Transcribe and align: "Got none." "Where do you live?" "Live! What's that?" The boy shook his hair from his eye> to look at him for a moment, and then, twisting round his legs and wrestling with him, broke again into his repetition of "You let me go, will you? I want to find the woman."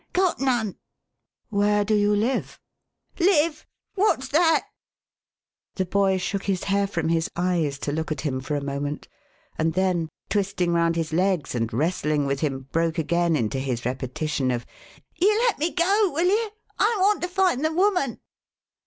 "Got 0.13 0.39
none." 0.41 0.77
"Where 1.49 1.85
do 1.85 1.93
you 1.93 2.15
live?" 2.15 2.59
"Live! 3.19 3.67
What's 3.93 4.29
that?" 4.29 4.65
The 5.75 5.85
boy 5.85 6.17
shook 6.17 6.45
his 6.45 6.63
hair 6.63 6.87
from 6.87 7.09
his 7.09 7.29
eye> 7.35 7.71
to 7.81 7.91
look 7.91 8.11
at 8.11 8.21
him 8.21 8.41
for 8.41 8.55
a 8.55 8.63
moment, 8.63 9.07
and 9.59 9.75
then, 9.75 10.09
twisting 10.27 10.73
round 10.73 10.95
his 10.95 11.13
legs 11.13 11.53
and 11.53 11.71
wrestling 11.71 12.25
with 12.25 12.39
him, 12.39 12.61
broke 12.71 12.97
again 12.97 13.35
into 13.35 13.59
his 13.59 13.85
repetition 13.85 14.49
of 14.49 14.65
"You 15.17 15.37
let 15.47 15.59
me 15.59 15.69
go, 15.71 16.09
will 16.11 16.25
you? 16.29 16.49
I 16.79 16.97
want 16.99 17.21
to 17.21 17.27
find 17.27 17.63
the 17.63 17.71
woman." 17.71 18.21